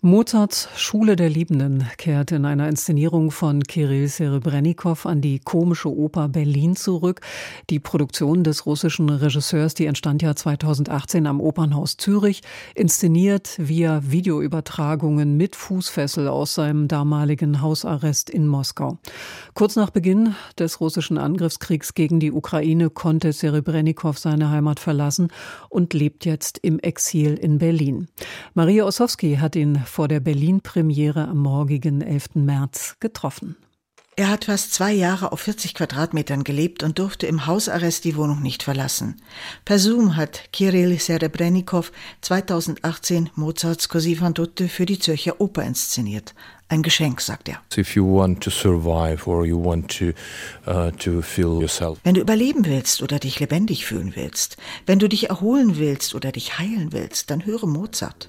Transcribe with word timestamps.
Mozarts 0.00 0.68
Schule 0.76 1.16
der 1.16 1.28
Liebenden 1.28 1.84
kehrt 1.96 2.30
in 2.30 2.44
einer 2.44 2.68
Inszenierung 2.68 3.32
von 3.32 3.64
Kirill 3.64 4.06
Serebrennikov 4.06 5.06
an 5.06 5.20
die 5.20 5.40
komische 5.40 5.92
Oper 5.92 6.28
Berlin 6.28 6.76
zurück. 6.76 7.20
Die 7.68 7.80
Produktion 7.80 8.44
des 8.44 8.64
russischen 8.64 9.10
Regisseurs, 9.10 9.74
die 9.74 9.86
entstand 9.86 10.22
ja 10.22 10.36
2018 10.36 11.26
am 11.26 11.40
Opernhaus 11.40 11.96
Zürich, 11.96 12.42
inszeniert 12.76 13.56
via 13.58 14.00
Videoübertragungen 14.08 15.36
mit 15.36 15.56
Fußfessel 15.56 16.28
aus 16.28 16.54
seinem 16.54 16.86
damaligen 16.86 17.60
Hausarrest 17.60 18.30
in 18.30 18.46
Moskau. 18.46 18.98
Kurz 19.54 19.74
nach 19.74 19.90
Beginn 19.90 20.36
des 20.60 20.80
russischen 20.80 21.18
Angriffskriegs 21.18 21.94
gegen 21.94 22.20
die 22.20 22.30
Ukraine 22.30 22.88
konnte 22.88 23.32
Serebrennikov 23.32 24.16
seine 24.16 24.50
Heimat 24.50 24.78
verlassen 24.78 25.32
und 25.68 25.92
lebt 25.92 26.24
jetzt 26.24 26.58
im 26.62 26.78
Exil 26.78 27.34
in 27.34 27.58
Berlin. 27.58 28.06
Maria 28.54 28.84
Ossowski 28.84 29.38
hat 29.38 29.56
ihn 29.56 29.87
vor 29.88 30.08
der 30.08 30.20
Berlin-Premiere 30.20 31.28
am 31.28 31.38
morgigen 31.38 32.00
11. 32.00 32.34
März 32.34 32.96
getroffen. 33.00 33.56
Er 34.18 34.30
hat 34.30 34.46
fast 34.46 34.74
zwei 34.74 34.92
Jahre 34.92 35.30
auf 35.30 35.38
40 35.42 35.74
Quadratmetern 35.74 36.42
gelebt 36.42 36.82
und 36.82 36.98
durfte 36.98 37.28
im 37.28 37.46
Hausarrest 37.46 38.02
die 38.02 38.16
Wohnung 38.16 38.42
nicht 38.42 38.64
verlassen. 38.64 39.22
Per 39.64 39.78
Zoom 39.78 40.16
hat 40.16 40.52
Kirill 40.52 40.98
Serebrennikov 40.98 41.92
2018 42.22 43.30
Mozarts 43.36 43.88
Così 43.88 44.16
fan 44.16 44.34
tutte 44.34 44.68
für 44.68 44.86
die 44.86 44.98
Zürcher 44.98 45.40
Oper 45.40 45.62
inszeniert. 45.62 46.34
Ein 46.70 46.82
Geschenk, 46.82 47.22
sagt 47.22 47.48
er. 47.48 47.62
Uh, 50.66 50.92
wenn 52.04 52.14
du 52.14 52.20
überleben 52.20 52.66
willst 52.66 53.02
oder 53.02 53.18
dich 53.18 53.40
lebendig 53.40 53.86
fühlen 53.86 54.12
willst, 54.14 54.58
wenn 54.84 54.98
du 54.98 55.08
dich 55.08 55.30
erholen 55.30 55.78
willst 55.78 56.14
oder 56.14 56.30
dich 56.30 56.58
heilen 56.58 56.92
willst, 56.92 57.30
dann 57.30 57.46
höre 57.46 57.66
Mozart. 57.66 58.28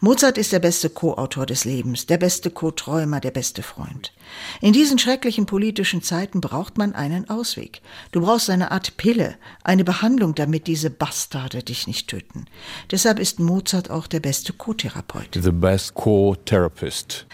Mozart 0.00 0.38
ist 0.38 0.52
der 0.52 0.58
beste 0.60 0.90
Co-Autor 0.90 1.46
des 1.46 1.64
Lebens, 1.64 2.06
der 2.06 2.18
beste 2.18 2.50
Co-Träumer, 2.50 3.20
der 3.20 3.30
beste 3.30 3.62
Freund. 3.62 4.12
In 4.60 4.72
diesen 4.72 4.98
schrecklichen 4.98 5.46
politischen 5.46 6.02
Zeiten 6.02 6.40
braucht 6.40 6.78
man 6.78 6.94
einen 6.94 7.28
Ausweg. 7.28 7.82
Du 8.12 8.20
brauchst 8.20 8.50
eine 8.50 8.70
Art 8.70 8.96
Pille, 8.96 9.36
eine 9.62 9.84
Behandlung, 9.84 10.34
damit 10.34 10.66
diese 10.66 10.90
Bastarde 10.90 11.62
dich 11.62 11.86
nicht 11.86 12.08
töten. 12.08 12.46
Deshalb 12.90 13.18
ist 13.18 13.40
Mozart 13.40 13.90
auch 13.90 14.06
der 14.06 14.20
beste 14.20 14.52
Co-Therapeut. 14.52 15.38
The 15.40 15.50
best 15.50 15.94
Co-Therapist. 15.94 17.26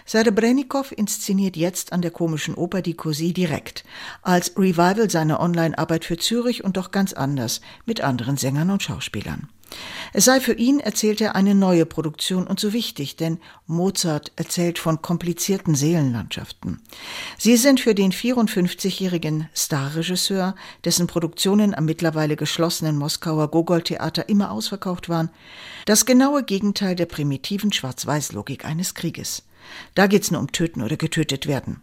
Serebrennikov 0.45 0.93
inszeniert 0.93 1.57
jetzt 1.57 1.95
an 1.95 2.03
der 2.03 2.11
komischen 2.11 2.55
Oper 2.55 2.83
die 2.83 2.93
Così 2.93 3.33
direkt, 3.33 3.83
als 4.21 4.59
Revival 4.59 5.09
seiner 5.09 5.41
Online-Arbeit 5.41 6.05
für 6.05 6.19
Zürich 6.19 6.63
und 6.63 6.77
doch 6.77 6.91
ganz 6.91 7.15
anders, 7.15 7.63
mit 7.87 8.03
anderen 8.03 8.37
Sängern 8.37 8.69
und 8.69 8.83
Schauspielern. 8.83 9.49
Es 10.13 10.27
sei 10.27 10.41
für 10.41 10.53
ihn, 10.53 10.81
erzählt 10.81 11.23
er, 11.23 11.35
eine 11.35 11.55
neue 11.55 11.87
Produktion 11.87 12.47
und 12.47 12.61
so 12.61 12.75
wichtig, 12.75 13.17
denn 13.17 13.39
Mozart 13.67 14.33
erzählt 14.37 14.79
von 14.79 15.01
komplizierten 15.01 15.75
Seelenlandschaften. 15.75 16.83
Sie 17.39 17.57
sind 17.57 17.81
für 17.81 17.95
den 17.95 18.13
54-jährigen 18.13 19.49
Starregisseur, 19.55 20.57
dessen 20.85 21.07
Produktionen 21.07 21.75
am 21.75 21.87
mittlerweile 21.87 22.37
geschlossenen 22.37 22.99
Moskauer 22.99 23.51
Gogol-Theater 23.51 24.29
immer 24.29 24.51
ausverkauft 24.51 25.09
waren, 25.09 25.31
das 25.87 26.05
genaue 26.05 26.45
Gegenteil 26.45 26.97
der 26.97 27.07
primitiven 27.07 27.73
Schwarz-Weiß-Logik 27.73 28.67
eines 28.67 28.95
Krieges. 28.95 29.43
Da 29.95 30.07
geht's 30.07 30.31
nur 30.31 30.41
um 30.41 30.53
Töten 30.53 30.83
oder 30.83 30.97
getötet 30.97 31.47
werden. 31.47 31.83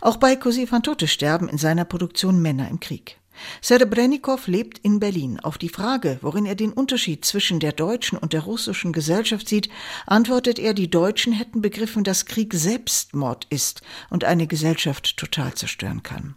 Auch 0.00 0.16
bei 0.16 0.36
Così 0.36 0.66
fan 0.66 0.82
tutte 0.82 1.08
sterben 1.08 1.48
in 1.48 1.58
seiner 1.58 1.84
Produktion 1.84 2.42
Männer 2.42 2.68
im 2.68 2.80
Krieg. 2.80 3.18
Serebrennikov 3.60 4.46
lebt 4.46 4.78
in 4.78 5.00
Berlin. 5.00 5.40
Auf 5.40 5.58
die 5.58 5.68
Frage, 5.68 6.18
worin 6.22 6.46
er 6.46 6.54
den 6.54 6.72
Unterschied 6.72 7.24
zwischen 7.24 7.60
der 7.60 7.72
deutschen 7.72 8.18
und 8.18 8.32
der 8.32 8.42
russischen 8.42 8.92
Gesellschaft 8.92 9.48
sieht, 9.48 9.68
antwortet 10.06 10.58
er, 10.58 10.74
die 10.74 10.90
Deutschen 10.90 11.32
hätten 11.32 11.62
begriffen, 11.62 12.04
dass 12.04 12.26
Krieg 12.26 12.54
Selbstmord 12.54 13.46
ist 13.50 13.82
und 14.10 14.24
eine 14.24 14.46
Gesellschaft 14.46 15.16
total 15.16 15.54
zerstören 15.54 16.02
kann. 16.02 16.34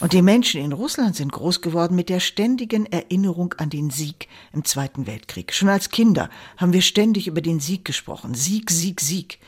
und 0.00 0.12
die 0.12 0.22
Menschen 0.22 0.60
in 0.60 0.72
Russland 0.72 1.16
sind 1.16 1.32
groß 1.32 1.60
geworden 1.60 1.96
mit 1.96 2.08
der 2.08 2.20
ständigen 2.20 2.86
Erinnerung 2.86 3.54
an 3.58 3.70
den 3.70 3.90
Sieg 3.90 4.28
im 4.52 4.64
Zweiten 4.64 5.06
Weltkrieg. 5.06 5.52
Schon 5.52 5.68
als 5.68 5.90
Kinder 5.90 6.30
haben 6.56 6.72
wir 6.72 6.82
ständig 6.82 7.26
über 7.26 7.40
den 7.40 7.60
Sieg 7.60 7.84
gesprochen. 7.84 8.34
Sieg, 8.34 8.70
Sieg, 8.70 9.00
Sieg. 9.00 9.38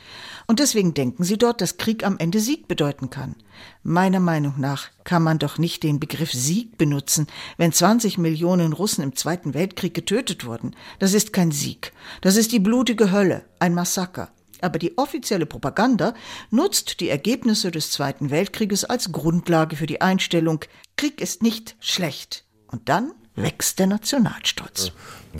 Und 0.47 0.59
deswegen 0.59 0.93
denken 0.93 1.25
sie 1.25 1.37
dort, 1.37 1.59
dass 1.59 1.77
Krieg 1.77 2.05
am 2.05 2.17
Ende 2.19 2.39
Sieg 2.39 2.69
bedeuten 2.69 3.09
kann. 3.09 3.35
Meiner 3.83 4.21
Meinung 4.21 4.56
nach 4.57 4.89
kann 5.03 5.23
man 5.23 5.39
doch 5.39 5.57
nicht 5.57 5.83
den 5.83 5.99
Begriff 5.99 6.31
Sieg 6.31 6.77
benutzen, 6.77 7.27
wenn 7.57 7.71
20 7.71 8.17
Millionen 8.17 8.73
Russen 8.73 9.03
im 9.03 9.15
Zweiten 9.15 9.53
Weltkrieg 9.53 9.93
getötet 9.93 10.45
wurden. 10.45 10.75
Das 10.99 11.13
ist 11.13 11.33
kein 11.33 11.51
Sieg. 11.51 11.93
Das 12.21 12.35
ist 12.35 12.51
die 12.51 12.59
blutige 12.59 13.11
Hölle, 13.11 13.45
ein 13.59 13.73
Massaker. 13.73 14.31
Aber 14.61 14.79
die 14.79 14.97
offizielle 14.97 15.45
Propaganda 15.45 16.13
nutzt 16.49 16.99
die 16.99 17.09
Ergebnisse 17.09 17.71
des 17.71 17.91
Zweiten 17.91 18.29
Weltkrieges 18.31 18.85
als 18.85 19.11
Grundlage 19.11 19.75
für 19.75 19.85
die 19.85 20.01
Einstellung, 20.01 20.65
Krieg 20.95 21.21
ist 21.21 21.43
nicht 21.43 21.75
schlecht. 21.79 22.45
Und 22.67 22.89
dann 22.89 23.13
wächst 23.37 23.79
der 23.79 23.87
Nationalstolz. 23.87 24.91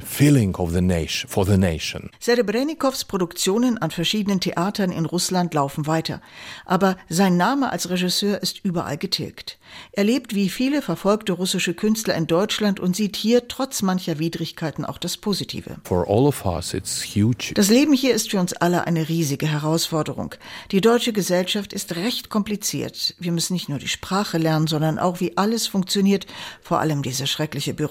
Feeling 0.05 0.55
of 0.57 0.71
the 0.73 0.81
nation, 0.81 1.27
for 1.27 1.45
the 1.45 1.57
nation. 1.57 2.11
Serebrennikows 2.19 3.05
Produktionen 3.05 3.79
an 3.79 3.89
verschiedenen 3.89 4.39
Theatern 4.39 4.91
in 4.91 5.05
Russland 5.05 5.53
laufen 5.55 5.87
weiter, 5.87 6.21
aber 6.65 6.97
sein 7.09 7.35
Name 7.35 7.71
als 7.71 7.89
Regisseur 7.89 8.41
ist 8.43 8.63
überall 8.63 8.97
getilgt. 8.97 9.57
Er 9.91 10.03
lebt 10.03 10.35
wie 10.35 10.49
viele 10.49 10.81
verfolgte 10.81 11.33
russische 11.33 11.73
Künstler 11.73 12.15
in 12.15 12.27
Deutschland 12.27 12.79
und 12.79 12.95
sieht 12.95 13.15
hier 13.15 13.47
trotz 13.47 13.81
mancher 13.81 14.19
Widrigkeiten 14.19 14.85
auch 14.85 14.99
das 14.99 15.17
Positive. 15.17 15.77
For 15.83 16.07
all 16.07 16.27
of 16.27 16.45
us 16.45 16.75
it's 16.75 17.03
huge. 17.03 17.53
Das 17.55 17.69
Leben 17.69 17.93
hier 17.93 18.13
ist 18.13 18.29
für 18.29 18.39
uns 18.39 18.53
alle 18.53 18.85
eine 18.85 19.09
riesige 19.09 19.47
Herausforderung. 19.47 20.35
Die 20.71 20.81
deutsche 20.81 21.13
Gesellschaft 21.13 21.73
ist 21.73 21.95
recht 21.95 22.29
kompliziert. 22.29 23.15
Wir 23.19 23.31
müssen 23.31 23.53
nicht 23.53 23.69
nur 23.69 23.79
die 23.79 23.87
Sprache 23.87 24.37
lernen, 24.37 24.67
sondern 24.67 24.99
auch 24.99 25.19
wie 25.19 25.37
alles 25.37 25.65
funktioniert, 25.65 26.27
vor 26.61 26.79
allem 26.79 27.01
diese 27.01 27.25
schreckliche 27.25 27.73
Bürokratie. 27.73 27.86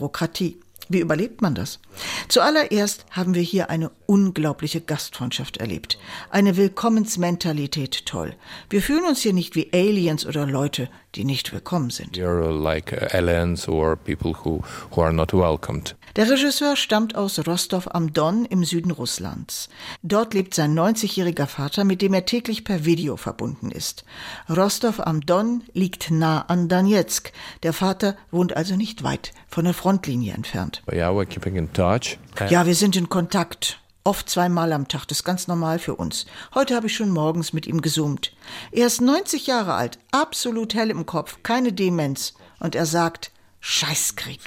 Wie 0.88 1.00
überlebt 1.00 1.42
man 1.42 1.54
das? 1.54 1.80
Zuallererst 2.28 3.06
haben 3.10 3.34
wir 3.34 3.42
hier 3.42 3.70
eine 3.70 3.90
unglaubliche 4.06 4.80
Gastfreundschaft 4.80 5.58
erlebt. 5.58 5.98
Eine 6.30 6.56
Willkommensmentalität 6.56 8.06
toll. 8.06 8.34
Wir 8.70 8.82
fühlen 8.82 9.04
uns 9.04 9.20
hier 9.20 9.32
nicht 9.32 9.54
wie 9.54 9.70
Aliens 9.72 10.26
oder 10.26 10.46
Leute, 10.46 10.88
die 11.14 11.24
nicht 11.24 11.52
willkommen 11.52 11.90
sind. 11.90 12.16
Like 12.16 12.92
who, 12.92 14.62
who 14.90 15.12
not 15.12 15.32
welcomed. 15.32 15.96
Der 16.16 16.30
Regisseur 16.30 16.76
stammt 16.76 17.14
aus 17.14 17.46
Rostov 17.46 17.88
am 17.94 18.12
Don 18.12 18.44
im 18.44 18.64
Süden 18.64 18.90
Russlands. 18.90 19.68
Dort 20.02 20.34
lebt 20.34 20.54
sein 20.54 20.78
90-jähriger 20.78 21.46
Vater, 21.46 21.84
mit 21.84 22.00
dem 22.02 22.14
er 22.14 22.24
täglich 22.24 22.64
per 22.64 22.84
Video 22.84 23.16
verbunden 23.16 23.70
ist. 23.70 24.04
Rostov 24.48 25.00
am 25.00 25.20
Don 25.20 25.62
liegt 25.72 26.10
nah 26.10 26.42
an 26.42 26.68
Donetsk. 26.68 27.32
Der 27.62 27.72
Vater 27.72 28.16
wohnt 28.30 28.56
also 28.56 28.76
nicht 28.76 29.02
weit 29.02 29.32
von 29.48 29.64
der 29.64 29.74
Frontlinie 29.74 30.34
entfernt. 30.34 30.82
Yeah. 30.90 31.12
Ja, 32.48 32.66
wir 32.66 32.74
sind 32.74 32.96
in 32.96 33.08
Kontakt. 33.08 33.80
Oft 34.06 34.30
zweimal 34.30 34.72
am 34.72 34.86
Tag, 34.86 35.04
das 35.08 35.18
ist 35.18 35.24
ganz 35.24 35.48
normal 35.48 35.80
für 35.80 35.96
uns. 35.96 36.26
Heute 36.54 36.76
habe 36.76 36.86
ich 36.86 36.94
schon 36.94 37.10
morgens 37.10 37.52
mit 37.52 37.66
ihm 37.66 37.80
gesummt. 37.80 38.36
Er 38.70 38.86
ist 38.86 39.00
90 39.00 39.48
Jahre 39.48 39.74
alt, 39.74 39.98
absolut 40.12 40.74
hell 40.74 40.90
im 40.90 41.06
Kopf, 41.06 41.38
keine 41.42 41.72
Demenz. 41.72 42.34
Und 42.60 42.76
er 42.76 42.86
sagt, 42.86 43.32
Scheißkrieg. 43.60 44.40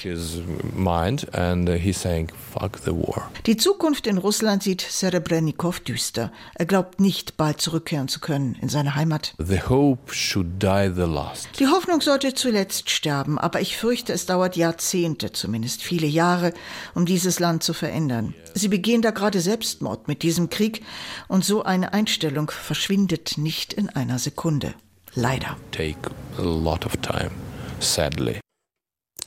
Uh, 2.88 3.22
die 3.46 3.58
Zukunft 3.58 4.08
in 4.08 4.18
Russland 4.18 4.64
sieht 4.64 4.81
Serebrennikov 4.81 5.81
düster. 5.81 6.31
Er 6.56 6.66
glaubt 6.66 7.00
nicht, 7.02 7.36
bald 7.38 7.59
zurückkehren 7.59 8.08
zu 8.08 8.19
können 8.19 8.56
in 8.62 8.69
seine 8.69 8.96
Heimat. 8.96 9.34
The 9.38 9.62
hope 9.64 10.14
should 10.14 10.64
die 10.64 10.92
the 10.96 11.02
last. 11.02 11.50
Die 11.59 11.68
Hoffnung 11.68 12.02
sollte 12.02 12.34
zuletzt 12.34 12.90
sterben, 12.90 13.38
aber 13.38 13.62
ich 13.62 13.78
fürchte, 13.78 14.14
es 14.14 14.25
dauert 14.25 14.56
Jahrzehnte, 14.56 15.31
zumindest 15.31 15.84
viele 15.84 16.07
Jahre, 16.07 16.54
um 16.95 17.06
dieses 17.06 17.39
Land 17.39 17.63
zu 17.63 17.74
verändern. 17.74 18.34
Sie 18.54 18.68
begehen 18.68 19.01
da 19.01 19.12
gerade 19.12 19.42
Selbstmord 19.42 20.07
mit 20.07 20.24
diesem 20.24 20.50
Krieg 20.50 20.84
und 21.28 21.44
so 21.44 21.63
eine 21.63 21.94
Einstellung 21.94 22.50
verschwindet 22.50 23.38
nicht 23.38 23.74
in 23.74 23.89
einer 23.89 24.19
Sekunde. 24.19 24.74
Leider. 25.13 25.57
Take 25.72 26.10
a 26.38 26.42
lot 26.42 26.86
of 26.86 26.95
time, 26.98 27.31
sadly. 27.80 28.39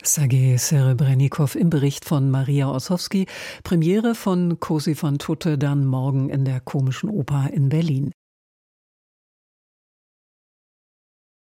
Sergei 0.04 0.56
Serebrennikov 0.56 1.54
im 1.54 1.70
Bericht 1.70 2.04
von 2.04 2.30
Maria 2.30 2.68
Ossowski. 2.68 3.26
Premiere 3.62 4.14
von 4.14 4.58
Cosi 4.60 4.96
van 5.00 5.18
Tutte 5.18 5.58
dann 5.58 5.86
morgen 5.86 6.28
in 6.28 6.44
der 6.44 6.60
Komischen 6.60 7.08
Oper 7.08 7.50
in 7.52 7.68
Berlin. 7.68 8.12